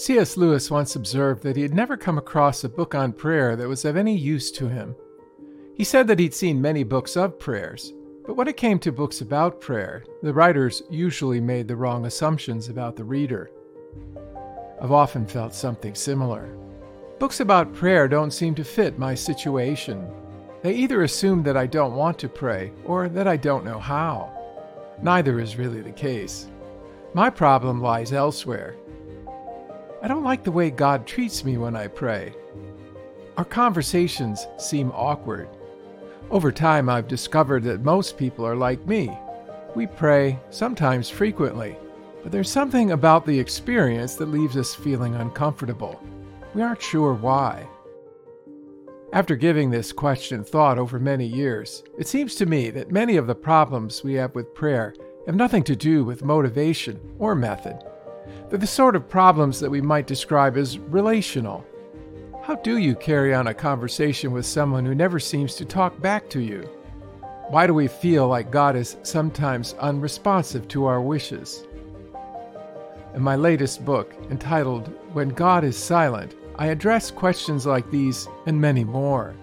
[0.00, 0.38] C.S.
[0.38, 3.84] Lewis once observed that he had never come across a book on prayer that was
[3.84, 4.96] of any use to him.
[5.74, 7.92] He said that he'd seen many books of prayers,
[8.24, 12.70] but when it came to books about prayer, the writers usually made the wrong assumptions
[12.70, 13.50] about the reader.
[14.80, 16.48] I've often felt something similar.
[17.18, 20.10] Books about prayer don't seem to fit my situation.
[20.62, 24.32] They either assume that I don't want to pray or that I don't know how.
[25.02, 26.46] Neither is really the case.
[27.12, 28.76] My problem lies elsewhere.
[30.02, 32.32] I don't like the way God treats me when I pray.
[33.36, 35.48] Our conversations seem awkward.
[36.30, 39.16] Over time, I've discovered that most people are like me.
[39.74, 41.76] We pray, sometimes frequently,
[42.22, 46.02] but there's something about the experience that leaves us feeling uncomfortable.
[46.54, 47.68] We aren't sure why.
[49.12, 53.26] After giving this question thought over many years, it seems to me that many of
[53.26, 54.94] the problems we have with prayer
[55.26, 57.78] have nothing to do with motivation or method.
[58.48, 61.64] They're the sort of problems that we might describe as relational.
[62.42, 66.28] How do you carry on a conversation with someone who never seems to talk back
[66.30, 66.68] to you?
[67.48, 71.66] Why do we feel like God is sometimes unresponsive to our wishes?
[73.14, 78.60] In my latest book, entitled When God is Silent, I address questions like these and
[78.60, 79.34] many more.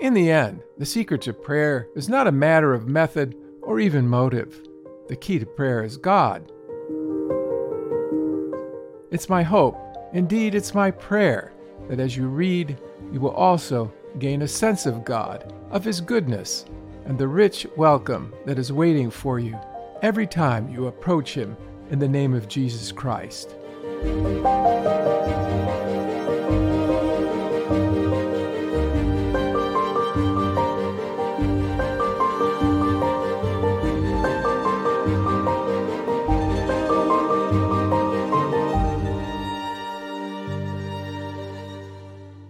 [0.00, 4.08] In the end, the secret to prayer is not a matter of method or even
[4.08, 4.66] motive.
[5.08, 6.50] The key to prayer is God.
[9.14, 9.78] It's my hope,
[10.12, 11.52] indeed, it's my prayer,
[11.88, 12.76] that as you read,
[13.12, 16.64] you will also gain a sense of God, of His goodness,
[17.04, 19.56] and the rich welcome that is waiting for you
[20.02, 21.56] every time you approach Him
[21.90, 23.54] in the name of Jesus Christ.